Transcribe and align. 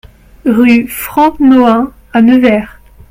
Rue 0.45 0.87
Franc 0.87 1.37
Nohain 1.39 1.93
à 2.11 2.23
Nevers 2.23 2.79